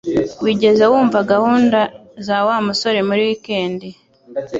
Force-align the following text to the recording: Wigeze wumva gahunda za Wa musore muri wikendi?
Wigeze 0.43 0.83
wumva 0.91 1.19
gahunda 1.31 1.79
za 2.25 2.37
Wa 2.47 2.57
musore 2.67 2.99
muri 3.07 3.21
wikendi? 3.27 3.87